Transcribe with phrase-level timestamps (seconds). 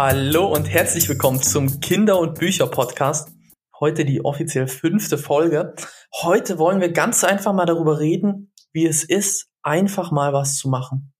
[0.00, 3.32] Hallo und herzlich willkommen zum Kinder- und Bücher-Podcast.
[3.80, 5.74] Heute die offiziell fünfte Folge.
[6.22, 10.68] Heute wollen wir ganz einfach mal darüber reden, wie es ist, einfach mal was zu
[10.68, 11.12] machen.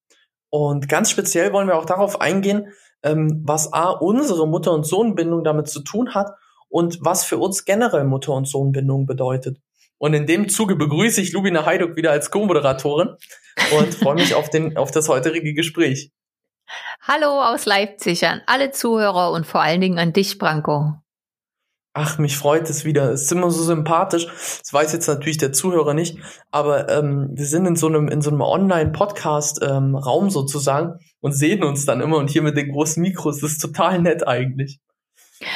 [0.49, 2.69] Und ganz speziell wollen wir auch darauf eingehen,
[3.03, 6.31] ähm, was A, unsere Mutter- und Sohnbindung damit zu tun hat
[6.69, 9.59] und was für uns generell Mutter- und Sohnbindung bedeutet.
[9.99, 13.17] Und in dem Zuge begrüße ich Lubina Heiduk wieder als Co-Moderatorin
[13.77, 16.13] und freue mich auf, den, auf das heutige Gespräch.
[17.01, 20.95] Hallo aus Leipzig an alle Zuhörer und vor allen Dingen an dich, Branko.
[21.95, 23.11] Ach, mich freut es wieder.
[23.11, 24.27] Es ist immer so sympathisch.
[24.27, 26.19] Das weiß jetzt natürlich der Zuhörer nicht,
[26.53, 31.65] aber ähm, wir sind in so einem in so einem Online-Podcast-Raum ähm, sozusagen und sehen
[31.65, 33.41] uns dann immer und hier mit den großen Mikros.
[33.41, 34.79] Das ist total nett eigentlich.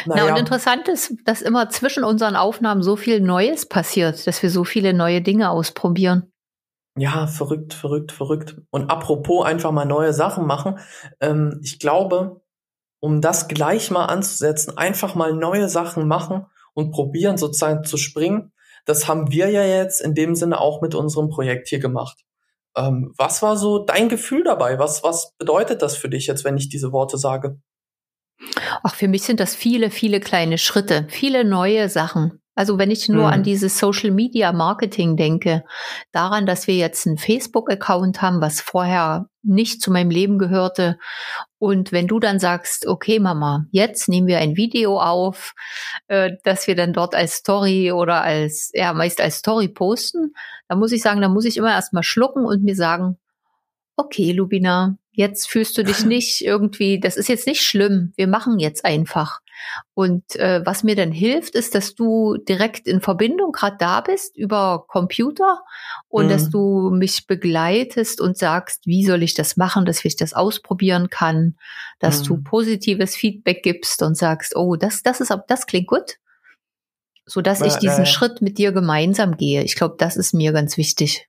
[0.07, 0.25] Naja.
[0.25, 4.51] Na und interessant ist, dass immer zwischen unseren Aufnahmen so viel Neues passiert, dass wir
[4.51, 6.32] so viele neue Dinge ausprobieren.
[6.97, 8.57] Ja, verrückt, verrückt, verrückt.
[8.71, 10.79] Und apropos einfach mal neue Sachen machen.
[11.21, 12.43] Ähm, ich glaube,
[13.01, 18.53] um das gleich mal anzusetzen, einfach mal neue Sachen machen und probieren sozusagen zu springen.
[18.85, 22.19] Das haben wir ja jetzt in dem Sinne auch mit unserem Projekt hier gemacht.
[22.77, 24.79] Ähm, was war so dein Gefühl dabei?
[24.79, 27.59] Was, was bedeutet das für dich jetzt, wenn ich diese Worte sage?
[28.83, 32.42] Ach, für mich sind das viele, viele kleine Schritte, viele neue Sachen.
[32.55, 33.33] Also wenn ich nur mhm.
[33.33, 35.65] an dieses Social Media Marketing denke,
[36.13, 40.99] daran, dass wir jetzt einen Facebook-Account haben, was vorher nicht zu meinem Leben gehörte.
[41.59, 45.55] Und wenn du dann sagst, okay, Mama, jetzt nehmen wir ein Video auf,
[46.09, 50.33] äh, dass wir dann dort als Story oder als, ja, meist als Story posten,
[50.69, 53.19] dann muss ich sagen, dann muss ich immer erstmal schlucken und mir sagen,
[53.97, 58.59] okay, Lubina, jetzt fühlst du dich nicht irgendwie, das ist jetzt nicht schlimm, wir machen
[58.59, 59.41] jetzt einfach.
[59.95, 64.37] Und äh, was mir dann hilft, ist, dass du direkt in Verbindung gerade da bist
[64.37, 65.61] über Computer
[66.09, 66.31] und mhm.
[66.31, 71.11] dass du mich begleitest und sagst, wie soll ich das machen, dass ich das ausprobieren
[71.11, 71.57] kann,
[72.01, 72.25] dass mhm.
[72.25, 76.17] du positives Feedback gibst und sagst, oh, das, das ist, das klingt gut,
[77.27, 79.63] so dass ich diesen äh, Schritt mit dir gemeinsam gehe.
[79.63, 81.29] Ich glaube, das ist mir ganz wichtig.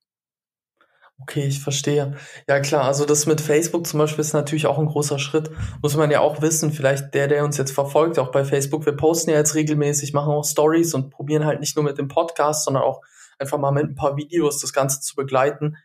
[1.22, 2.16] Okay, ich verstehe.
[2.50, 5.52] Ja klar, also das mit Facebook zum Beispiel ist natürlich auch ein großer Schritt.
[5.82, 8.96] Muss man ja auch wissen, vielleicht der, der uns jetzt verfolgt, auch bei Facebook, wir
[8.98, 12.66] posten ja jetzt regelmäßig, machen auch Stories und probieren halt nicht nur mit dem Podcast,
[12.66, 13.02] sondern auch
[13.40, 15.78] einfach mal mit ein paar Videos das Ganze zu begleiten.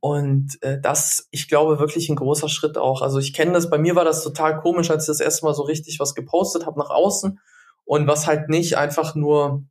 [0.00, 3.00] Und äh, das, ich glaube, wirklich ein großer Schritt auch.
[3.00, 5.54] Also ich kenne das, bei mir war das total komisch, als ich das erste Mal
[5.54, 7.40] so richtig was gepostet habe nach außen
[7.84, 9.64] und was halt nicht einfach nur,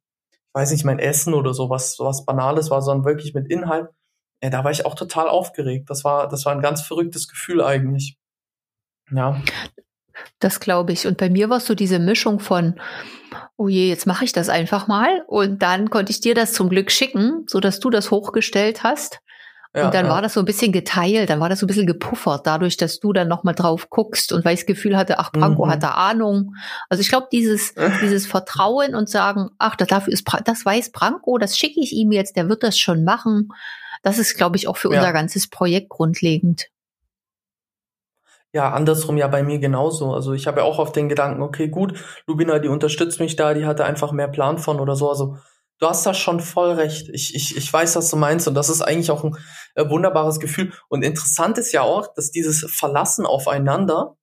[0.53, 3.89] weiß nicht, mein Essen oder sowas, sowas Banales war, sondern wirklich mit Inhalt
[4.43, 5.89] ja, da war ich auch total aufgeregt.
[5.89, 8.17] Das war, das war ein ganz verrücktes Gefühl eigentlich.
[9.09, 9.41] Ja.
[10.39, 11.07] Das glaube ich.
[11.07, 12.77] Und bei mir war es so diese Mischung von,
[13.55, 15.23] oh je, jetzt mache ich das einfach mal.
[15.27, 19.21] Und dann konnte ich dir das zum Glück schicken, so dass du das hochgestellt hast.
[19.73, 20.11] Ja, und dann ja.
[20.11, 22.99] war das so ein bisschen geteilt, dann war das so ein bisschen gepuffert, dadurch, dass
[22.99, 25.71] du dann nochmal drauf guckst und weil ich das Gefühl hatte, ach, Branko mhm.
[25.71, 26.53] hat da Ahnung.
[26.89, 31.39] Also ich glaube, dieses, dieses Vertrauen und sagen, ach, das, dafür ist, das weiß Branko,
[31.39, 33.49] das schicke ich ihm jetzt, der wird das schon machen.
[34.03, 34.99] Das ist, glaube ich, auch für ja.
[34.99, 36.69] unser ganzes Projekt grundlegend.
[38.51, 40.13] Ja, andersrum ja bei mir genauso.
[40.13, 43.55] Also ich habe ja auch auf den Gedanken, okay, gut, Lubina, die unterstützt mich da,
[43.55, 45.09] die hatte einfach mehr Plan von oder so.
[45.09, 45.37] Also
[45.79, 47.09] du hast da schon voll recht.
[47.09, 49.35] Ich, ich, ich weiß, was du meinst und das ist eigentlich auch ein
[49.73, 50.71] äh, wunderbares Gefühl.
[50.87, 54.17] Und interessant ist ja auch, dass dieses Verlassen aufeinander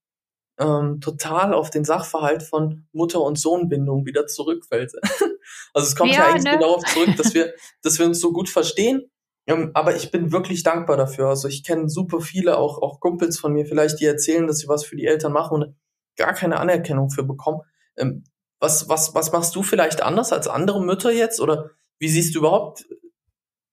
[0.60, 4.92] ähm, total auf den Sachverhalt von Mutter- und Sohnbindung wieder zurückfällt.
[5.74, 6.52] also es kommt ja, ja eigentlich ne?
[6.52, 7.52] genau darauf zurück, dass wir,
[7.82, 9.10] dass wir uns so gut verstehen
[9.46, 11.28] ähm, aber ich bin wirklich dankbar dafür.
[11.28, 14.68] Also ich kenne super viele, auch, auch Kumpels von mir vielleicht, die erzählen, dass sie
[14.68, 15.76] was für die Eltern machen und
[16.16, 17.60] gar keine Anerkennung für bekommen.
[17.96, 18.24] Ähm,
[18.58, 21.40] was, was, was machst du vielleicht anders als andere Mütter jetzt?
[21.40, 22.84] Oder wie siehst du überhaupt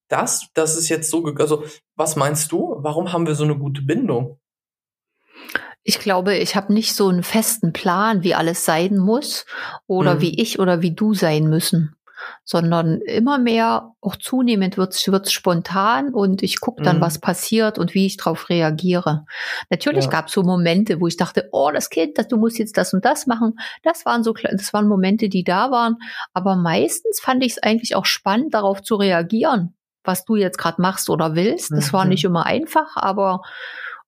[0.07, 0.47] das?
[0.53, 1.63] Das ist jetzt so, also
[1.95, 2.77] was meinst du?
[2.79, 4.39] Warum haben wir so eine gute Bindung?
[5.83, 9.45] Ich glaube, ich habe nicht so einen festen Plan, wie alles sein muss
[9.87, 10.21] oder mhm.
[10.21, 11.96] wie ich oder wie du sein müssen
[12.43, 17.01] sondern immer mehr, auch zunehmend wird es spontan und ich gucke dann, mhm.
[17.01, 19.25] was passiert und wie ich darauf reagiere.
[19.69, 20.11] Natürlich ja.
[20.11, 22.93] gab es so Momente, wo ich dachte, oh, das Kind, das, du musst jetzt das
[22.93, 23.53] und das machen.
[23.83, 25.97] Das waren so, das waren Momente, die da waren.
[26.33, 30.81] Aber meistens fand ich es eigentlich auch spannend, darauf zu reagieren, was du jetzt gerade
[30.81, 31.71] machst oder willst.
[31.71, 31.93] Das mhm.
[31.93, 33.41] war nicht immer einfach, aber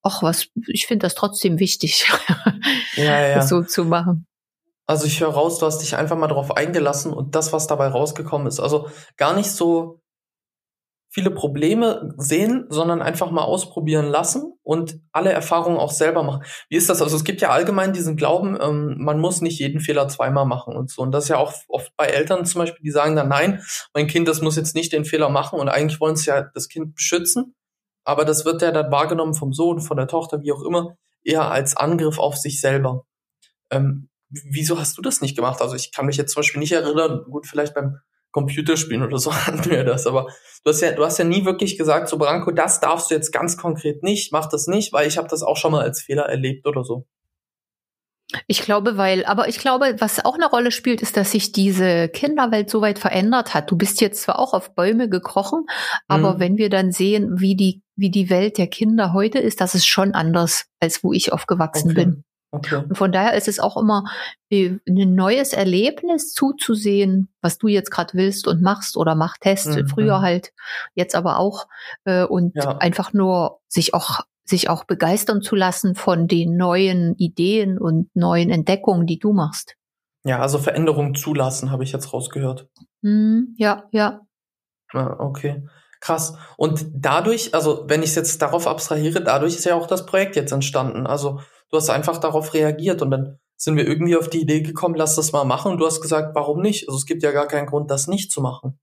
[0.02, 2.10] ach was, ich finde das trotzdem wichtig,
[2.96, 3.36] ja, ja.
[3.36, 4.26] das so zu machen.
[4.90, 7.90] Also ich höre raus, du hast dich einfach mal darauf eingelassen und das, was dabei
[7.90, 8.60] rausgekommen ist.
[8.60, 10.02] Also gar nicht so
[11.12, 16.44] viele Probleme sehen, sondern einfach mal ausprobieren lassen und alle Erfahrungen auch selber machen.
[16.70, 17.04] Wie ist das?
[17.04, 20.76] Also es gibt ja allgemein diesen Glauben, ähm, man muss nicht jeden Fehler zweimal machen
[20.76, 21.04] und so.
[21.04, 23.62] Und das ist ja auch oft bei Eltern zum Beispiel, die sagen dann, nein,
[23.94, 26.68] mein Kind, das muss jetzt nicht den Fehler machen und eigentlich wollen sie ja das
[26.68, 27.54] Kind beschützen.
[28.06, 31.52] Aber das wird ja dann wahrgenommen vom Sohn, von der Tochter, wie auch immer, eher
[31.52, 33.06] als Angriff auf sich selber.
[33.70, 35.62] Ähm, wieso hast du das nicht gemacht?
[35.62, 37.98] Also ich kann mich jetzt zum Beispiel nicht erinnern, gut, vielleicht beim
[38.32, 40.28] Computerspielen oder so hatten wir das, aber
[40.64, 43.32] du hast ja, du hast ja nie wirklich gesagt, so Branko, das darfst du jetzt
[43.32, 46.24] ganz konkret nicht, mach das nicht, weil ich habe das auch schon mal als Fehler
[46.24, 47.08] erlebt oder so.
[48.46, 52.10] Ich glaube, weil, aber ich glaube, was auch eine Rolle spielt, ist, dass sich diese
[52.10, 53.72] Kinderwelt so weit verändert hat.
[53.72, 55.66] Du bist jetzt zwar auch auf Bäume gekrochen,
[56.08, 56.40] aber mhm.
[56.40, 59.88] wenn wir dann sehen, wie die, wie die Welt der Kinder heute ist, das ist
[59.88, 62.06] schon anders, als wo ich aufgewachsen okay.
[62.06, 62.24] bin.
[62.52, 62.78] Okay.
[62.78, 64.06] Und von daher ist es auch immer
[64.52, 69.68] ein neues Erlebnis zuzusehen, was du jetzt gerade willst und machst oder machtest.
[69.68, 69.88] Mhm.
[69.88, 70.52] Früher halt,
[70.96, 71.68] jetzt aber auch.
[72.06, 72.78] Äh, und ja.
[72.78, 78.50] einfach nur sich auch sich auch begeistern zu lassen von den neuen Ideen und neuen
[78.50, 79.76] Entdeckungen, die du machst.
[80.24, 82.68] Ja, also Veränderungen zulassen, habe ich jetzt rausgehört.
[83.02, 84.22] Mm, ja, ja.
[84.92, 85.64] Ah, okay.
[86.02, 86.36] Krass.
[86.58, 90.36] Und dadurch, also wenn ich es jetzt darauf abstrahiere, dadurch ist ja auch das Projekt
[90.36, 91.06] jetzt entstanden.
[91.06, 94.96] Also du hast einfach darauf reagiert und dann sind wir irgendwie auf die Idee gekommen,
[94.96, 95.74] lass das mal machen.
[95.74, 96.88] Und du hast gesagt, warum nicht?
[96.88, 98.80] Also es gibt ja gar keinen Grund, das nicht zu machen.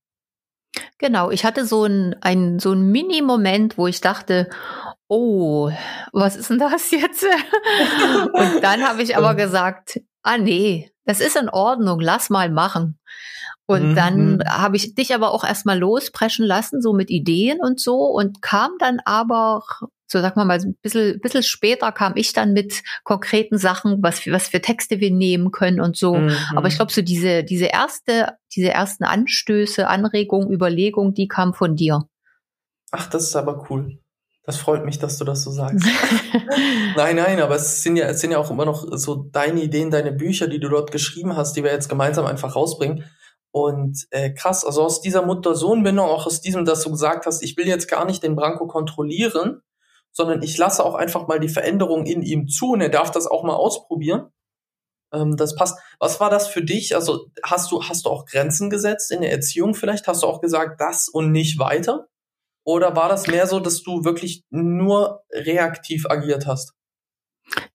[0.99, 4.51] Genau, ich hatte so ein, ein, so ein Mini-Moment, wo ich dachte,
[5.09, 5.71] oh,
[6.13, 7.25] was ist denn das jetzt?
[8.33, 12.99] Und dann habe ich aber gesagt, ah nee, das ist in Ordnung, lass mal machen.
[13.67, 13.95] Und mhm.
[13.95, 18.41] dann habe ich dich aber auch erstmal lospreschen lassen, so mit Ideen und so, und
[18.41, 19.65] kam dann aber
[20.07, 24.21] so sag mal mal, ein bisschen, bisschen später kam ich dann mit konkreten Sachen, was,
[24.21, 26.15] für, was für Texte wir nehmen können und so.
[26.15, 26.37] Mhm.
[26.55, 31.75] Aber ich glaube, so diese, diese erste, diese ersten Anstöße, Anregungen, Überlegungen, die kamen von
[31.75, 32.05] dir.
[32.93, 33.99] Ach, das ist aber cool.
[34.45, 35.85] Das freut mich, dass du das so sagst.
[36.97, 39.91] nein, nein, aber es sind ja, es sind ja auch immer noch so deine Ideen,
[39.91, 43.05] deine Bücher, die du dort geschrieben hast, die wir jetzt gemeinsam einfach rausbringen.
[43.51, 47.57] Und äh, krass, also aus dieser Mutter-Sohn-Bindung, auch aus diesem, dass du gesagt hast, ich
[47.57, 49.63] will jetzt gar nicht den Branko kontrollieren,
[50.17, 53.27] sondern ich lasse auch einfach mal die Veränderung in ihm zu und er darf das
[53.27, 54.31] auch mal ausprobieren.
[55.13, 55.79] Ähm, das passt.
[56.01, 56.95] Was war das für dich?
[56.95, 60.09] Also hast du, hast du auch Grenzen gesetzt in der Erziehung vielleicht?
[60.09, 62.09] Hast du auch gesagt, das und nicht weiter?
[62.65, 66.73] Oder war das mehr so, dass du wirklich nur reaktiv agiert hast?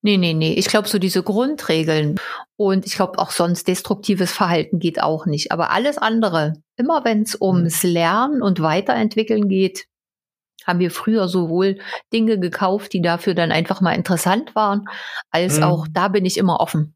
[0.02, 0.54] Nee, nee, nee.
[0.54, 2.20] Ich glaube, so diese Grundregeln
[2.58, 5.52] und ich glaube auch sonst destruktives Verhalten geht auch nicht.
[5.52, 7.90] Aber alles andere, immer wenn es ums mhm.
[7.92, 9.86] Lernen und Weiterentwickeln geht,
[10.66, 11.80] haben wir früher sowohl
[12.14, 14.86] Dinge gekauft, die dafür dann einfach mal interessant waren,
[15.32, 15.64] als mhm.
[15.64, 16.96] auch da bin ich immer offen.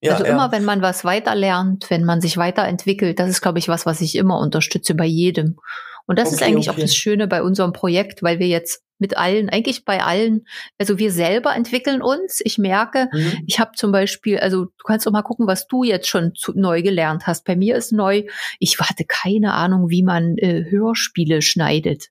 [0.00, 0.52] Ja, also immer, ja.
[0.52, 4.14] wenn man was weiterlernt, wenn man sich weiterentwickelt, das ist, glaube ich, was, was ich
[4.14, 5.58] immer unterstütze bei jedem.
[6.06, 6.78] Und das okay, ist eigentlich okay.
[6.78, 10.46] auch das Schöne bei unserem Projekt, weil wir jetzt mit allen, eigentlich bei allen,
[10.78, 12.40] also wir selber entwickeln uns.
[12.44, 13.44] Ich merke, mhm.
[13.46, 16.52] ich habe zum Beispiel, also du kannst doch mal gucken, was du jetzt schon zu,
[16.54, 17.44] neu gelernt hast.
[17.44, 18.24] Bei mir ist neu,
[18.58, 22.08] ich hatte keine Ahnung, wie man äh, Hörspiele schneidet.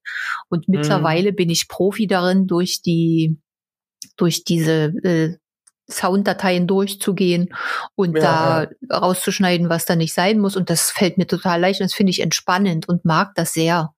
[0.50, 0.78] Und mhm.
[0.78, 3.38] mittlerweile bin ich Profi darin, durch die
[4.16, 5.38] durch diese äh,
[5.90, 7.54] Sounddateien durchzugehen
[7.96, 8.98] und ja, da ja.
[8.98, 10.56] rauszuschneiden, was da nicht sein muss.
[10.56, 13.94] Und das fällt mir total leicht und das finde ich entspannend und mag das sehr.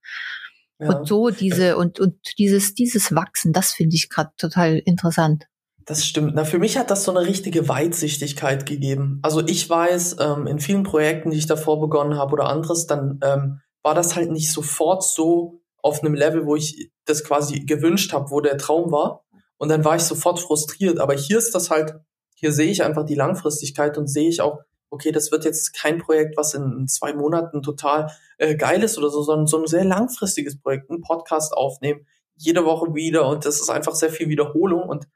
[0.79, 0.97] Ja.
[0.97, 5.45] Und so diese und und dieses dieses Wachsen, das finde ich gerade total interessant.
[5.85, 6.33] Das stimmt.
[6.35, 9.19] Na, für mich hat das so eine richtige Weitsichtigkeit gegeben.
[9.23, 13.19] Also ich weiß, ähm, in vielen Projekten, die ich davor begonnen habe oder anderes, dann
[13.23, 18.13] ähm, war das halt nicht sofort so auf einem Level, wo ich das quasi gewünscht
[18.13, 19.25] habe, wo der Traum war.
[19.57, 20.99] Und dann war ich sofort frustriert.
[20.99, 21.95] Aber hier ist das halt,
[22.35, 24.59] hier sehe ich einfach die Langfristigkeit und sehe ich auch,
[24.89, 29.09] okay, das wird jetzt kein Projekt, was in zwei Monaten total äh, geil ist oder
[29.09, 32.05] so, sondern so ein sehr langfristiges Projekt, ein Podcast aufnehmen,
[32.35, 35.07] jede Woche wieder und das ist einfach sehr viel Wiederholung und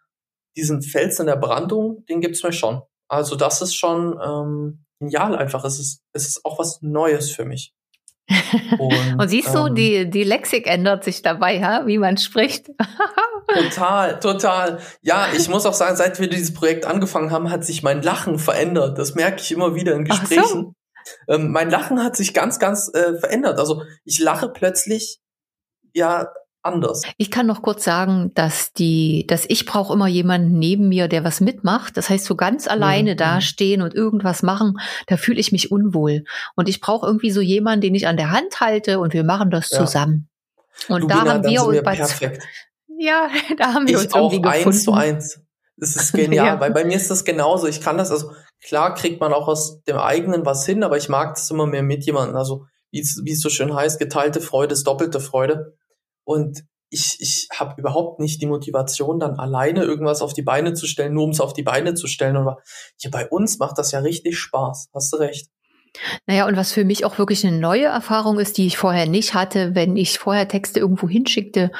[0.56, 2.82] diesen Fels in der Brandung, den gibt's mir schon.
[3.08, 5.64] Also das ist schon ähm, genial einfach.
[5.66, 7.74] Es ist, es ist auch was Neues für mich.
[8.78, 11.86] Und, und siehst du, ähm, die, die Lexik ändert sich dabei, ha?
[11.86, 12.70] wie man spricht.
[13.48, 14.80] total, total.
[15.02, 18.40] Ja, ich muss auch sagen, seit wir dieses Projekt angefangen haben, hat sich mein Lachen
[18.40, 18.98] verändert.
[18.98, 20.44] Das merke ich immer wieder in Gesprächen.
[20.44, 20.76] So.
[21.28, 23.60] Ähm, mein Lachen hat sich ganz, ganz äh, verändert.
[23.60, 25.20] Also ich lache plötzlich
[25.94, 26.30] ja
[26.64, 27.04] anders.
[27.18, 31.24] Ich kann noch kurz sagen, dass die, dass ich brauche immer jemanden neben mir, der
[31.24, 31.98] was mitmacht.
[31.98, 33.18] Das heißt, so ganz alleine mhm.
[33.18, 36.24] dastehen und irgendwas machen, da fühle ich mich unwohl.
[36.56, 39.52] Und ich brauche irgendwie so jemanden, den ich an der Hand halte und wir machen
[39.52, 39.80] das ja.
[39.80, 40.30] zusammen.
[40.88, 42.44] Und da haben wir uns bei perfekt.
[42.98, 44.68] Ja, da haben wir ich uns auch irgendwie gefunden.
[44.70, 45.40] eins zu eins.
[45.78, 46.60] Das ist genial, ja.
[46.60, 47.68] weil bei mir ist das genauso.
[47.68, 48.32] Ich kann das, also
[48.64, 51.84] klar kriegt man auch aus dem eigenen was hin, aber ich mag das immer mehr
[51.84, 52.38] mit jemandem.
[52.38, 55.76] Also wie es so schön heißt, geteilte Freude ist doppelte Freude.
[56.24, 60.86] Und ich, ich habe überhaupt nicht die Motivation, dann alleine irgendwas auf die Beine zu
[60.86, 62.38] stellen, nur um es auf die Beine zu stellen.
[62.38, 62.58] Aber
[62.98, 64.90] hier bei uns macht das ja richtig Spaß.
[64.94, 65.50] Hast du recht.
[66.26, 69.34] Naja, und was für mich auch wirklich eine neue Erfahrung ist, die ich vorher nicht
[69.34, 71.72] hatte, wenn ich vorher Texte irgendwo hinschickte,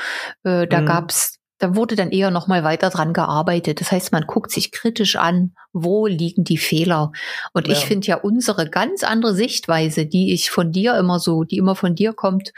[0.44, 0.86] äh, da mhm.
[0.86, 3.80] gab's da wurde dann eher noch mal weiter dran gearbeitet.
[3.80, 7.14] Das heißt, man guckt sich kritisch an, wo liegen die Fehler.
[7.54, 7.74] Und ja.
[7.74, 11.78] ich finde ja unsere ganz andere Sichtweise, die ich von dir immer so, die immer
[11.78, 12.52] von dir kommt,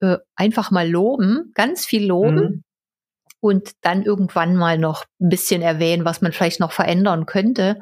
[0.00, 2.34] äh, einfach mal loben, ganz viel loben.
[2.34, 2.62] Mhm.
[3.40, 7.78] Und dann irgendwann mal noch ein bisschen erwähnen, was man vielleicht noch verändern könnte.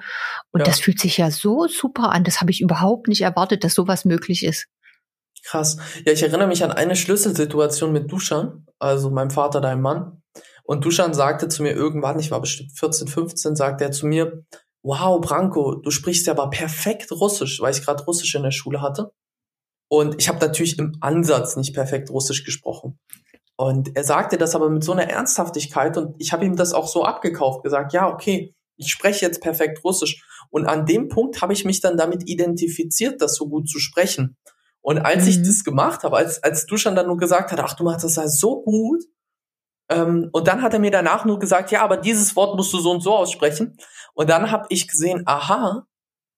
[0.50, 0.66] Und ja.
[0.66, 2.24] das fühlt sich ja so super an.
[2.24, 4.66] Das habe ich überhaupt nicht erwartet, dass sowas möglich ist.
[5.44, 5.76] Krass.
[6.04, 10.20] Ja, ich erinnere mich an eine Schlüsselsituation mit Duschan, also meinem Vater, deinem Mann.
[10.66, 14.44] Und Duschan sagte zu mir irgendwann, ich war bestimmt 14, 15, sagte er zu mir,
[14.82, 18.80] wow, Branko, du sprichst ja aber perfekt Russisch, weil ich gerade Russisch in der Schule
[18.80, 19.12] hatte.
[19.88, 22.98] Und ich habe natürlich im Ansatz nicht perfekt Russisch gesprochen.
[23.56, 26.88] Und er sagte das aber mit so einer Ernsthaftigkeit und ich habe ihm das auch
[26.88, 30.24] so abgekauft, gesagt, ja, okay, ich spreche jetzt perfekt Russisch.
[30.50, 34.36] Und an dem Punkt habe ich mich dann damit identifiziert, das so gut zu sprechen.
[34.80, 35.30] Und als mhm.
[35.30, 38.16] ich das gemacht habe, als, als Duschan dann nur gesagt hat, ach, du machst das
[38.16, 39.04] ja so gut,
[39.88, 42.78] ähm, und dann hat er mir danach nur gesagt, ja, aber dieses Wort musst du
[42.78, 43.76] so und so aussprechen.
[44.14, 45.86] Und dann habe ich gesehen, aha,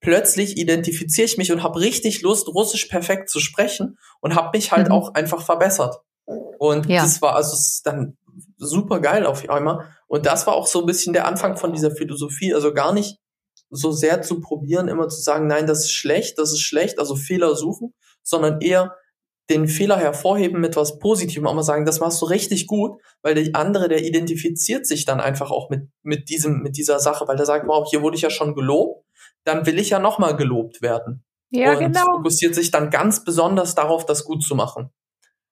[0.00, 4.72] plötzlich identifiziere ich mich und habe richtig Lust, Russisch perfekt zu sprechen und habe mich
[4.72, 4.92] halt mhm.
[4.92, 5.96] auch einfach verbessert.
[6.58, 7.02] Und ja.
[7.02, 8.16] das war also dann
[8.56, 9.94] super geil auf einmal.
[10.08, 12.54] Und das war auch so ein bisschen der Anfang von dieser Philosophie.
[12.54, 13.18] Also gar nicht
[13.70, 17.16] so sehr zu probieren, immer zu sagen, nein, das ist schlecht, das ist schlecht, also
[17.16, 18.94] Fehler suchen, sondern eher
[19.48, 23.34] den Fehler hervorheben mit was Positivem, auch mal sagen, das machst du richtig gut, weil
[23.34, 27.36] der andere, der identifiziert sich dann einfach auch mit, mit diesem, mit dieser Sache, weil
[27.36, 29.04] der sagt, wow, hier wurde ich ja schon gelobt,
[29.44, 31.24] dann will ich ja nochmal gelobt werden.
[31.50, 32.16] Ja, und genau.
[32.16, 34.90] fokussiert sich dann ganz besonders darauf, das gut zu machen.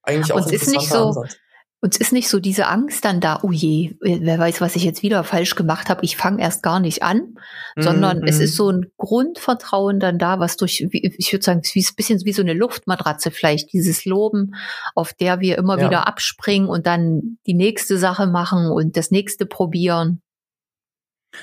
[0.03, 1.37] Eigentlich auch und ein ist nicht so, Ansatz.
[1.85, 5.03] Uns ist nicht so diese Angst dann da, oh je, wer weiß, was ich jetzt
[5.03, 7.37] wieder falsch gemacht habe, ich fange erst gar nicht an,
[7.77, 7.83] mhm.
[7.83, 8.45] sondern es mhm.
[8.45, 12.33] ist so ein Grundvertrauen dann da, was durch, ich würde sagen, wie ein bisschen wie
[12.33, 14.55] so eine Luftmatratze vielleicht, dieses Loben,
[14.95, 15.85] auf der wir immer ja.
[15.85, 20.23] wieder abspringen und dann die nächste Sache machen und das nächste probieren.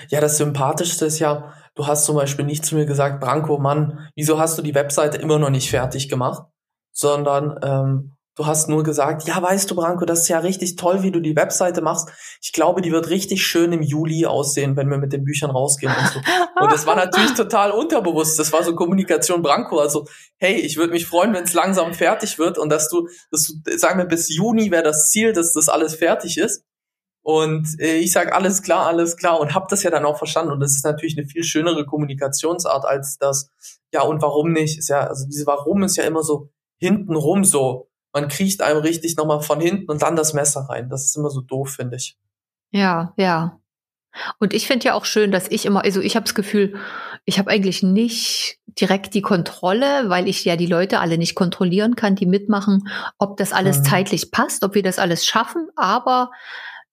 [0.09, 4.09] Ja, das Sympathischste ist ja, du hast zum Beispiel nicht zu mir gesagt, Branko, Mann,
[4.15, 6.47] wieso hast du die Webseite immer noch nicht fertig gemacht?
[6.93, 11.03] Sondern ähm, Du hast nur gesagt, ja, weißt du, Branko, das ist ja richtig toll,
[11.03, 12.09] wie du die Webseite machst.
[12.41, 15.93] Ich glaube, die wird richtig schön im Juli aussehen, wenn wir mit den Büchern rausgehen
[15.93, 16.19] und so.
[16.61, 18.39] Und das war natürlich total unterbewusst.
[18.39, 19.79] Das war so Kommunikation Branko.
[19.79, 20.05] Also,
[20.37, 23.77] hey, ich würde mich freuen, wenn es langsam fertig wird und dass du, dass du,
[23.77, 26.63] sagen wir, bis Juni wäre das Ziel, dass das alles fertig ist.
[27.23, 30.53] Und äh, ich sage alles klar, alles klar und habe das ja dann auch verstanden.
[30.53, 33.49] Und das ist natürlich eine viel schönere Kommunikationsart als das,
[33.93, 34.79] ja, und warum nicht?
[34.79, 39.15] Ist ja, also diese Warum ist ja immer so hintenrum so man kriecht einem richtig
[39.17, 40.89] nochmal von hinten und dann das Messer rein.
[40.89, 42.17] Das ist immer so doof, finde ich.
[42.71, 43.59] Ja, ja.
[44.39, 46.75] Und ich finde ja auch schön, dass ich immer, also ich habe das Gefühl,
[47.23, 51.95] ich habe eigentlich nicht direkt die Kontrolle, weil ich ja die Leute alle nicht kontrollieren
[51.95, 53.83] kann, die mitmachen, ob das alles mhm.
[53.85, 55.69] zeitlich passt, ob wir das alles schaffen.
[55.75, 56.31] Aber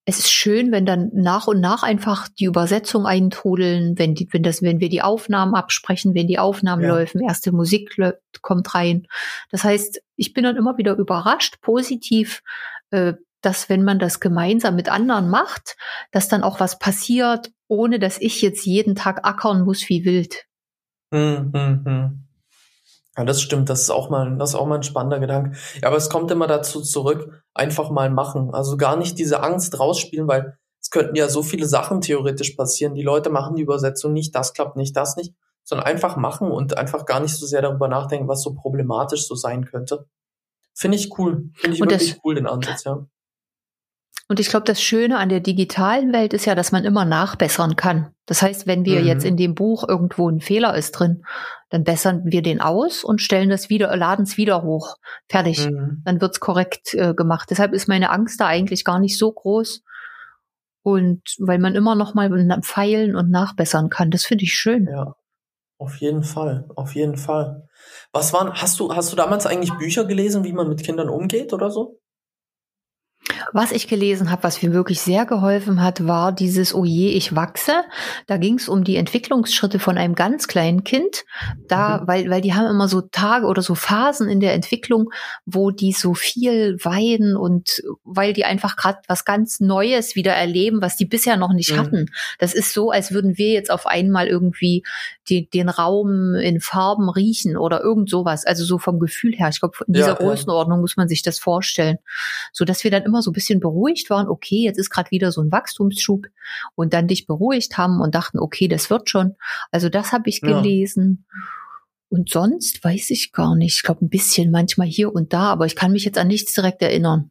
[0.08, 4.42] es ist schön, wenn dann nach und nach einfach die Übersetzung eintrudeln, wenn die, wenn
[4.42, 6.96] das, wenn wir die Aufnahmen absprechen, wenn die Aufnahmen ja.
[6.96, 7.94] laufen, erste Musik
[8.40, 9.06] kommt rein.
[9.50, 12.42] Das heißt, ich bin dann immer wieder überrascht, positiv,
[12.90, 13.12] äh,
[13.42, 15.76] dass wenn man das gemeinsam mit anderen macht,
[16.10, 20.46] dass dann auch was passiert, ohne dass ich jetzt jeden Tag ackern muss wie wild.
[21.12, 22.27] Hm, hm, hm.
[23.18, 23.68] Ja, das stimmt.
[23.68, 25.58] Das ist auch mal, das ist auch mal ein spannender Gedanke.
[25.82, 28.54] Ja, aber es kommt immer dazu zurück, einfach mal machen.
[28.54, 32.94] Also gar nicht diese Angst rausspielen, weil es könnten ja so viele Sachen theoretisch passieren.
[32.94, 35.34] Die Leute machen die Übersetzung nicht, das klappt nicht, das nicht,
[35.64, 39.34] sondern einfach machen und einfach gar nicht so sehr darüber nachdenken, was so problematisch so
[39.34, 40.06] sein könnte.
[40.72, 41.50] Finde ich cool.
[41.54, 43.04] Finde ich und wirklich das, cool, den Ansatz, ja.
[44.28, 47.76] Und ich glaube, das Schöne an der digitalen Welt ist ja, dass man immer nachbessern
[47.76, 48.14] kann.
[48.26, 49.06] Das heißt, wenn wir mhm.
[49.06, 51.24] jetzt in dem Buch irgendwo ein Fehler ist drin,
[51.70, 54.96] dann bessern wir den aus und stellen das wieder, laden es wieder hoch.
[55.30, 55.70] Fertig.
[55.70, 56.02] Mhm.
[56.04, 57.48] Dann wird's korrekt äh, gemacht.
[57.50, 59.82] Deshalb ist meine Angst da eigentlich gar nicht so groß.
[60.82, 62.30] Und weil man immer noch mal
[62.62, 64.88] feilen und nachbessern kann, das finde ich schön.
[64.90, 65.14] Ja,
[65.78, 67.66] auf jeden Fall, auf jeden Fall.
[68.12, 71.52] Was waren, hast du, hast du damals eigentlich Bücher gelesen, wie man mit Kindern umgeht
[71.52, 71.98] oder so?
[73.52, 77.34] Was ich gelesen habe, was mir wirklich sehr geholfen hat, war dieses Oh je, ich
[77.34, 77.82] wachse.
[78.26, 81.24] Da ging es um die Entwicklungsschritte von einem ganz kleinen Kind.
[81.66, 82.08] Da, mhm.
[82.08, 85.10] weil, weil die haben immer so Tage oder so Phasen in der Entwicklung,
[85.44, 90.80] wo die so viel weiden und weil die einfach gerade was ganz Neues wieder erleben,
[90.80, 91.78] was die bisher noch nicht mhm.
[91.78, 92.06] hatten.
[92.38, 94.84] Das ist so, als würden wir jetzt auf einmal irgendwie
[95.28, 98.46] die, den Raum in Farben riechen oder irgend sowas.
[98.46, 99.48] Also so vom Gefühl her.
[99.50, 100.80] Ich glaube, in dieser ja, Größenordnung ja.
[100.80, 101.98] muss man sich das vorstellen.
[102.52, 105.32] So dass wir dann immer so ein bisschen beruhigt waren, okay, jetzt ist gerade wieder
[105.32, 106.26] so ein Wachstumsschub
[106.74, 109.34] und dann dich beruhigt haben und dachten, okay, das wird schon.
[109.70, 111.26] Also das habe ich gelesen.
[111.28, 111.38] Ja.
[112.10, 113.76] Und sonst weiß ich gar nicht.
[113.76, 116.54] Ich glaube, ein bisschen manchmal hier und da, aber ich kann mich jetzt an nichts
[116.54, 117.30] direkt erinnern.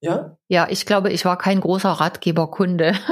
[0.00, 0.36] Ja?
[0.48, 2.94] Ja, ich glaube, ich war kein großer Ratgeberkunde.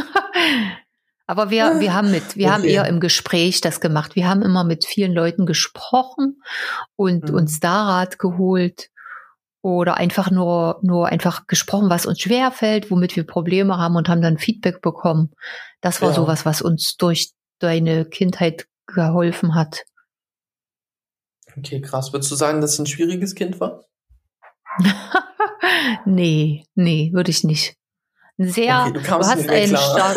[1.26, 2.54] Aber wir, wir haben mit, wir okay.
[2.54, 4.16] haben eher im Gespräch das gemacht.
[4.16, 6.42] Wir haben immer mit vielen Leuten gesprochen
[6.96, 7.34] und mhm.
[7.34, 8.90] uns da Rat geholt
[9.62, 14.20] oder einfach nur, nur einfach gesprochen, was uns schwerfällt, womit wir Probleme haben und haben
[14.20, 15.30] dann Feedback bekommen.
[15.80, 16.14] Das war ja.
[16.14, 19.84] sowas, was uns durch deine Kindheit geholfen hat.
[21.56, 22.12] Okay, krass.
[22.12, 23.84] Würdest du sagen, dass es ein schwieriges Kind war?
[26.04, 27.76] nee, nee, würde ich nicht.
[28.38, 30.16] Sehr, okay, du, du hast einen stark,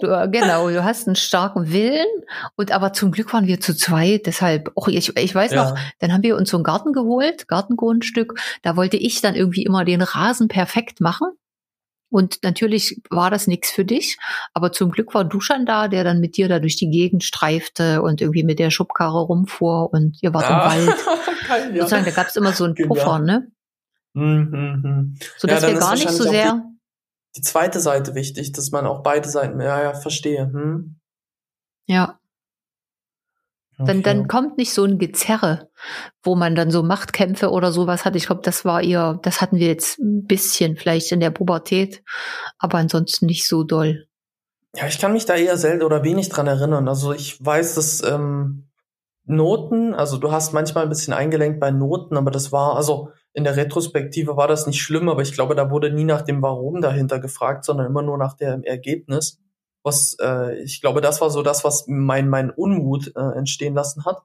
[0.00, 2.06] du, äh, genau, du hast einen starken Willen
[2.56, 5.64] und aber zum Glück waren wir zu zweit, deshalb, auch ich, ich weiß ja.
[5.64, 9.64] noch, dann haben wir uns so einen Garten geholt, Gartengrundstück, da wollte ich dann irgendwie
[9.64, 11.28] immer den Rasen perfekt machen.
[12.08, 14.16] Und natürlich war das nichts für dich,
[14.54, 18.00] aber zum Glück war Duschan da, der dann mit dir da durch die Gegend streifte
[18.00, 20.72] und irgendwie mit der Schubkarre rumfuhr und ihr wart ja.
[20.72, 20.96] im Wald.
[21.48, 21.82] Geil, ja.
[21.82, 23.48] Sozusagen, da gab es immer so einen Puffer, ne?
[24.14, 25.18] Mhm, mhm.
[25.36, 26.62] So dass ja, wir gar nicht so sehr.
[27.36, 30.50] Die, zweite Seite wichtig, dass man auch beide Seiten, ja, ja, verstehe.
[30.52, 30.96] Hm?
[31.86, 32.18] Ja.
[33.78, 33.88] Okay.
[33.88, 35.68] Dann, dann kommt nicht so ein Gezerre,
[36.22, 38.16] wo man dann so Machtkämpfe oder sowas hat.
[38.16, 42.02] Ich glaube, das war eher, das hatten wir jetzt ein bisschen vielleicht in der Pubertät,
[42.58, 44.06] aber ansonsten nicht so doll.
[44.74, 46.88] Ja, ich kann mich da eher selten oder wenig dran erinnern.
[46.88, 48.68] Also ich weiß, dass ähm,
[49.26, 53.44] Noten, also du hast manchmal ein bisschen eingelenkt bei Noten, aber das war, also in
[53.44, 56.80] der Retrospektive war das nicht schlimm, aber ich glaube, da wurde nie nach dem Warum
[56.80, 59.38] dahinter gefragt, sondern immer nur nach dem Ergebnis.
[59.82, 64.06] Was, äh, ich glaube, das war so das, was mein, mein Unmut äh, entstehen lassen
[64.06, 64.22] hat.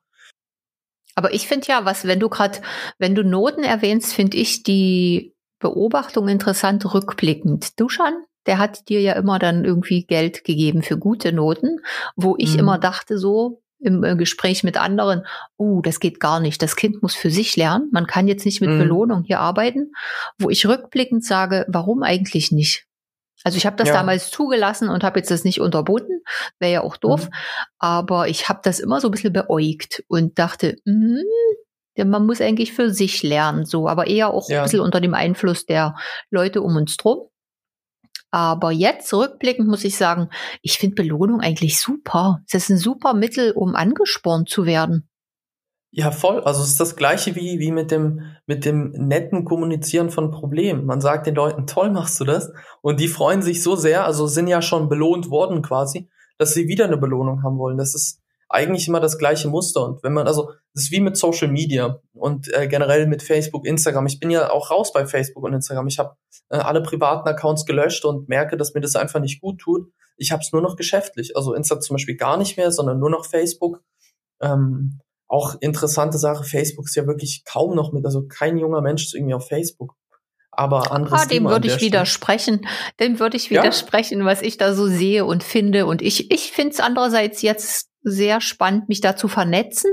[1.15, 2.59] Aber ich finde ja, was, wenn du gerade,
[2.99, 7.81] wenn du Noten erwähnst, finde ich die Beobachtung interessant rückblickend.
[7.81, 11.81] Duschan, der hat dir ja immer dann irgendwie Geld gegeben für gute Noten,
[12.15, 12.59] wo ich mhm.
[12.59, 15.25] immer dachte so, im äh, Gespräch mit anderen,
[15.57, 16.61] uh, das geht gar nicht.
[16.61, 17.89] Das Kind muss für sich lernen.
[17.91, 18.79] Man kann jetzt nicht mit mhm.
[18.79, 19.91] Belohnung hier arbeiten.
[20.39, 22.85] Wo ich rückblickend sage, warum eigentlich nicht?
[23.43, 23.95] Also ich habe das ja.
[23.95, 26.21] damals zugelassen und habe jetzt das nicht unterboten,
[26.59, 27.25] wäre ja auch doof.
[27.25, 27.33] Mhm.
[27.79, 31.23] Aber ich habe das immer so ein bisschen beäugt und dachte, mh,
[32.05, 34.59] man muss eigentlich für sich lernen, so, aber eher auch ja.
[34.59, 35.95] ein bisschen unter dem Einfluss der
[36.29, 37.30] Leute um uns drum.
[38.31, 40.29] Aber jetzt zurückblickend muss ich sagen,
[40.61, 42.41] ich finde Belohnung eigentlich super.
[42.47, 45.09] Es ist ein super Mittel, um angespornt zu werden.
[45.93, 46.41] Ja, voll.
[46.45, 50.85] Also es ist das gleiche wie, wie mit dem, mit dem netten Kommunizieren von Problemen.
[50.85, 52.49] Man sagt den Leuten, toll machst du das.
[52.81, 56.69] Und die freuen sich so sehr, also sind ja schon belohnt worden quasi, dass sie
[56.69, 57.77] wieder eine Belohnung haben wollen.
[57.77, 58.20] Das ist,
[58.53, 59.83] eigentlich immer das gleiche Muster.
[59.83, 63.65] Und wenn man, also, das ist wie mit Social Media und äh, generell mit Facebook,
[63.65, 64.05] Instagram.
[64.07, 65.87] Ich bin ja auch raus bei Facebook und Instagram.
[65.87, 66.15] Ich habe
[66.49, 69.91] äh, alle privaten Accounts gelöscht und merke, dass mir das einfach nicht gut tut.
[70.17, 71.35] Ich habe es nur noch geschäftlich.
[71.35, 73.81] Also Insta zum Beispiel gar nicht mehr, sondern nur noch Facebook.
[74.41, 79.05] Ähm, auch interessante Sache, Facebook ist ja wirklich kaum noch mit, also kein junger Mensch
[79.05, 79.95] ist irgendwie auf Facebook.
[80.51, 82.67] Aber anderes ah, dem würde ich widersprechen.
[82.99, 84.25] Dem würde ich widersprechen, ja?
[84.25, 85.85] was ich da so sehe und finde.
[85.85, 89.91] Und ich, ich finde es andererseits jetzt sehr spannend, mich da zu vernetzen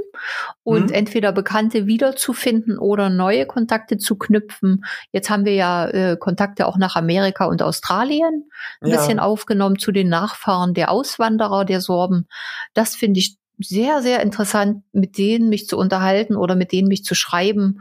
[0.62, 0.94] und mhm.
[0.94, 4.84] entweder Bekannte wiederzufinden oder neue Kontakte zu knüpfen.
[5.12, 8.48] Jetzt haben wir ja äh, Kontakte auch nach Amerika und Australien
[8.80, 8.96] ein ja.
[8.96, 12.26] bisschen aufgenommen zu den Nachfahren der Auswanderer der Sorben.
[12.72, 17.04] Das finde ich sehr, sehr interessant, mit denen mich zu unterhalten oder mit denen mich
[17.04, 17.80] zu schreiben,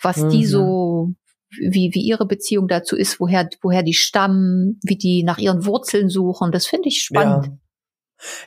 [0.00, 0.30] was mhm.
[0.30, 1.14] die so
[1.50, 6.08] wie, wie ihre Beziehung dazu ist, woher, woher die stammen, wie die nach ihren Wurzeln
[6.08, 6.50] suchen.
[6.50, 7.46] Das finde ich spannend.
[7.46, 7.52] Ja.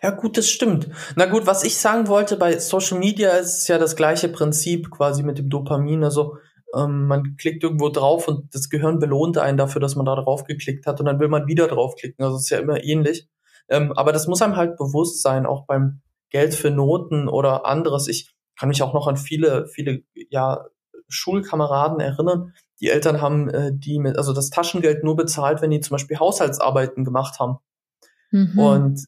[0.02, 0.90] Ja, gut, das stimmt.
[1.16, 4.90] Na gut, was ich sagen wollte, bei Social Media ist es ja das gleiche Prinzip
[4.92, 6.04] quasi mit dem Dopamin.
[6.04, 6.38] Also
[6.76, 10.44] ähm, man klickt irgendwo drauf und das Gehirn belohnt einen dafür, dass man da drauf
[10.44, 12.24] geklickt hat und dann will man wieder draufklicken.
[12.24, 13.28] Also es ist ja immer ähnlich.
[13.70, 18.08] Ähm, aber das muss einem halt bewusst sein, auch beim Geld für Noten oder anderes.
[18.08, 20.66] Ich kann mich auch noch an viele, viele, ja,
[21.08, 22.54] Schulkameraden erinnern.
[22.82, 26.20] Die Eltern haben äh, die mit, also das Taschengeld nur bezahlt, wenn die zum Beispiel
[26.20, 27.58] Haushaltsarbeiten gemacht haben.
[28.32, 28.60] Mhm.
[28.60, 29.06] Und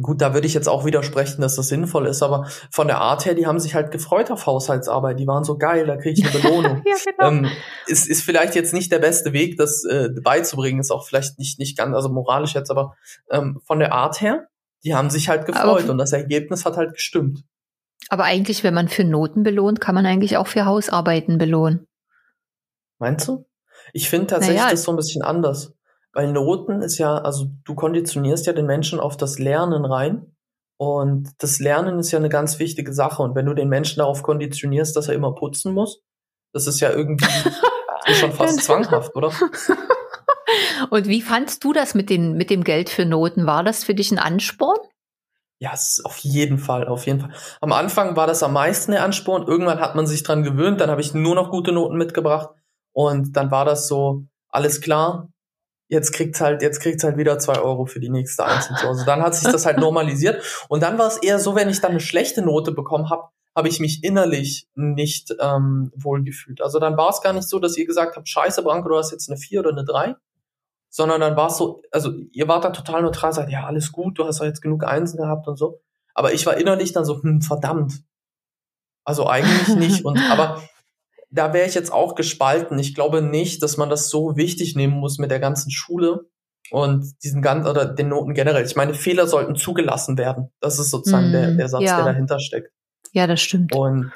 [0.00, 3.26] Gut, da würde ich jetzt auch widersprechen, dass das sinnvoll ist, aber von der Art
[3.26, 5.20] her, die haben sich halt gefreut auf Haushaltsarbeit.
[5.20, 6.82] Die waren so geil, da kriege ich eine Belohnung.
[6.84, 7.28] ja, genau.
[7.28, 7.50] ähm,
[7.86, 11.60] ist, ist vielleicht jetzt nicht der beste Weg, das äh, beizubringen, ist auch vielleicht nicht,
[11.60, 12.96] nicht ganz, also moralisch jetzt, aber
[13.30, 14.48] ähm, von der Art her,
[14.82, 17.44] die haben sich halt gefreut aber, und das Ergebnis hat halt gestimmt.
[18.08, 21.86] Aber eigentlich, wenn man für Noten belohnt, kann man eigentlich auch für Hausarbeiten belohnen.
[22.98, 23.46] Meinst du?
[23.92, 25.72] Ich finde tatsächlich naja, das so ein bisschen anders.
[26.14, 30.34] Weil Noten ist ja, also du konditionierst ja den Menschen auf das Lernen rein.
[30.76, 33.22] Und das Lernen ist ja eine ganz wichtige Sache.
[33.22, 36.02] Und wenn du den Menschen darauf konditionierst, dass er immer putzen muss,
[36.52, 37.26] das ist ja irgendwie
[38.14, 39.32] schon fast zwanghaft, oder?
[40.90, 43.46] Und wie fandst du das mit, den, mit dem Geld für Noten?
[43.46, 44.78] War das für dich ein Ansporn?
[45.58, 45.72] Ja,
[46.04, 47.32] auf jeden Fall, auf jeden Fall.
[47.60, 49.46] Am Anfang war das am meisten der Ansporn.
[49.46, 50.80] Irgendwann hat man sich dran gewöhnt.
[50.80, 52.50] Dann habe ich nur noch gute Noten mitgebracht.
[52.92, 55.28] Und dann war das so, alles klar,
[55.88, 58.88] jetzt kriegt's halt, jetzt kriegt's halt wieder zwei Euro für die nächste Eins und so.
[58.88, 60.42] Also dann hat sich das halt normalisiert.
[60.68, 63.68] Und dann war es eher so, wenn ich dann eine schlechte Note bekommen habe, habe
[63.68, 66.60] ich mich innerlich nicht ähm, wohlgefühlt.
[66.60, 69.12] Also dann war es gar nicht so, dass ihr gesagt habt, scheiße, Branko, du hast
[69.12, 70.16] jetzt eine vier oder eine drei,
[70.90, 74.18] sondern dann war es so, also ihr wart da total neutral, sagt, ja, alles gut,
[74.18, 75.80] du hast doch jetzt genug Einsen gehabt und so.
[76.14, 78.02] Aber ich war innerlich dann so, hm, verdammt.
[79.04, 80.04] Also eigentlich nicht.
[80.04, 80.62] Und aber
[81.34, 82.78] da wäre ich jetzt auch gespalten.
[82.78, 86.28] Ich glaube nicht, dass man das so wichtig nehmen muss mit der ganzen Schule
[86.70, 88.64] und diesen ganzen oder den Noten generell.
[88.64, 90.50] Ich meine, Fehler sollten zugelassen werden.
[90.60, 91.96] Das ist sozusagen mm, der, der Satz, ja.
[91.96, 92.70] der dahinter steckt.
[93.12, 93.74] Ja, das stimmt.
[93.74, 94.12] Und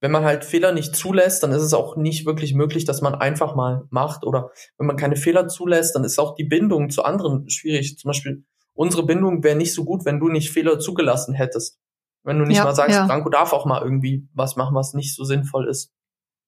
[0.00, 3.14] wenn man halt Fehler nicht zulässt, dann ist es auch nicht wirklich möglich, dass man
[3.14, 4.24] einfach mal macht.
[4.24, 7.98] Oder wenn man keine Fehler zulässt, dann ist auch die Bindung zu anderen schwierig.
[7.98, 11.78] Zum Beispiel, unsere Bindung wäre nicht so gut, wenn du nicht Fehler zugelassen hättest.
[12.24, 13.06] Wenn du nicht ja, mal sagst, ja.
[13.06, 15.92] Franco darf auch mal irgendwie was machen, was nicht so sinnvoll ist.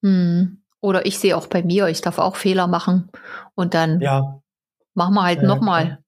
[0.04, 0.58] Hm.
[0.82, 3.10] Oder ich sehe auch bei mir, ich darf auch Fehler machen
[3.54, 4.42] und dann ja.
[4.92, 6.04] machen wir halt ja, nochmal.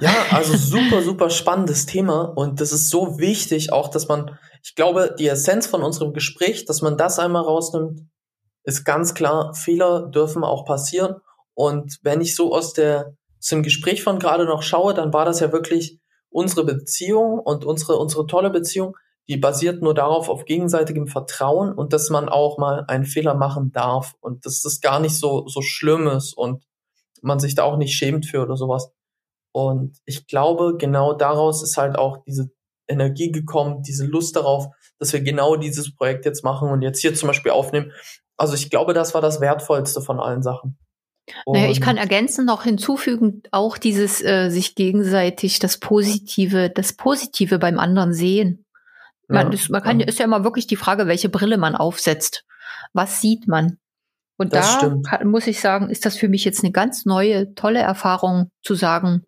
[0.00, 4.74] Ja, also super, super spannendes Thema und das ist so wichtig auch, dass man, ich
[4.74, 8.02] glaube, die Essenz von unserem Gespräch, dass man das einmal rausnimmt,
[8.64, 11.16] ist ganz klar, Fehler dürfen auch passieren
[11.54, 15.24] und wenn ich so aus der, aus dem Gespräch von gerade noch schaue, dann war
[15.24, 15.98] das ja wirklich
[16.28, 18.94] unsere Beziehung und unsere, unsere tolle Beziehung,
[19.28, 23.72] die basiert nur darauf, auf gegenseitigem Vertrauen und dass man auch mal einen Fehler machen
[23.72, 26.64] darf und dass das gar nicht so, so schlimm ist und
[27.20, 28.90] man sich da auch nicht schämt für oder sowas.
[29.52, 32.50] Und ich glaube, genau daraus ist halt auch diese
[32.88, 37.14] Energie gekommen, diese Lust darauf, dass wir genau dieses Projekt jetzt machen und jetzt hier
[37.14, 37.92] zum Beispiel aufnehmen.
[38.38, 40.78] Also ich glaube, das war das Wertvollste von allen Sachen.
[41.46, 47.58] naja, ich kann ergänzen noch hinzufügen, auch dieses äh, sich gegenseitig das Positive, das Positive
[47.58, 48.64] beim anderen sehen.
[49.28, 52.44] Man, ja, man kann, ist ja immer wirklich die Frage, welche Brille man aufsetzt.
[52.92, 53.78] Was sieht man?
[54.38, 57.54] Und das da kann, muss ich sagen, ist das für mich jetzt eine ganz neue,
[57.54, 59.24] tolle Erfahrung zu sagen,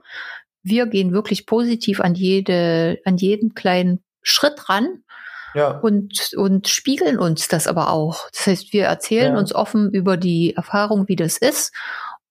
[0.63, 5.03] wir gehen wirklich positiv an jede, an jeden kleinen Schritt ran.
[5.55, 5.79] Ja.
[5.79, 8.29] Und, und spiegeln uns das aber auch.
[8.33, 9.39] Das heißt, wir erzählen ja.
[9.39, 11.73] uns offen über die Erfahrung, wie das ist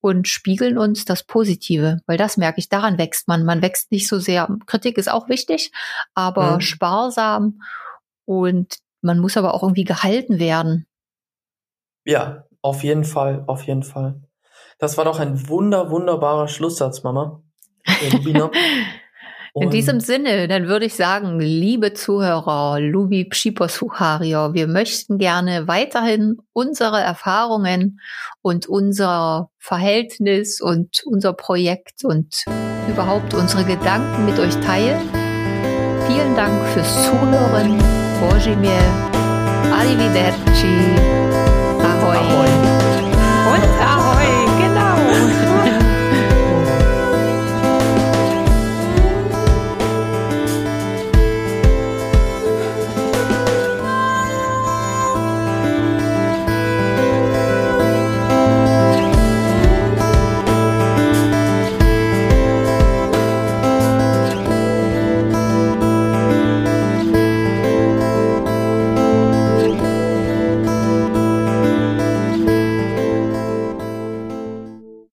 [0.02, 3.46] und spiegeln uns das Positive, weil das merke ich, daran wächst man.
[3.46, 4.48] Man wächst nicht so sehr.
[4.66, 5.72] Kritik ist auch wichtig,
[6.14, 6.62] aber mhm.
[6.62, 7.62] sparsam
[8.26, 10.88] und man muss aber auch irgendwie gehalten werden.
[12.06, 14.22] Ja, auf jeden Fall, auf jeden Fall.
[14.78, 17.42] Das war doch ein wunder, wunderbarer Schlusssatz, Mama.
[19.56, 26.38] In diesem Sinne, dann würde ich sagen, liebe Zuhörer, Lubi Pschiposucharier, wir möchten gerne weiterhin
[26.54, 28.00] unsere Erfahrungen
[28.42, 32.44] und unser Verhältnis und unser Projekt und
[32.88, 35.02] überhaupt unsere Gedanken mit euch teilen.
[36.08, 37.78] Vielen Dank fürs Zuhören.
[38.20, 38.70] Bojimie.
[39.72, 40.99] Arrivederci.